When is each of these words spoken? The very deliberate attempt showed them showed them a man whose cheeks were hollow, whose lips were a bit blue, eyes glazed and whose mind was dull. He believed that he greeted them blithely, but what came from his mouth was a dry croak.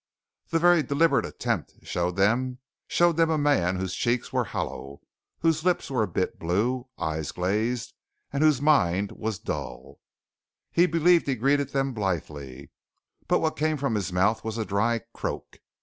The 0.49 0.57
very 0.57 0.81
deliberate 0.81 1.27
attempt 1.27 1.75
showed 1.83 2.15
them 2.15 2.57
showed 2.87 3.17
them 3.17 3.29
a 3.29 3.37
man 3.37 3.75
whose 3.75 3.93
cheeks 3.93 4.33
were 4.33 4.45
hollow, 4.45 5.01
whose 5.41 5.63
lips 5.63 5.91
were 5.91 6.01
a 6.01 6.07
bit 6.07 6.39
blue, 6.39 6.87
eyes 6.97 7.31
glazed 7.31 7.93
and 8.33 8.43
whose 8.43 8.59
mind 8.63 9.11
was 9.11 9.37
dull. 9.37 9.99
He 10.71 10.87
believed 10.87 11.27
that 11.27 11.33
he 11.33 11.37
greeted 11.37 11.69
them 11.69 11.93
blithely, 11.93 12.71
but 13.27 13.41
what 13.41 13.55
came 13.55 13.77
from 13.77 13.93
his 13.93 14.11
mouth 14.11 14.43
was 14.43 14.57
a 14.57 14.65
dry 14.65 15.01
croak. 15.13 15.59